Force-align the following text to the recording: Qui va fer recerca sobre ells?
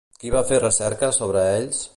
Qui 0.21 0.31
va 0.35 0.41
fer 0.51 0.59
recerca 0.63 1.13
sobre 1.19 1.47
ells? 1.63 1.87